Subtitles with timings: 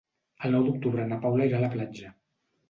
[0.47, 2.11] El nou d'octubre na Paula irà a la platja.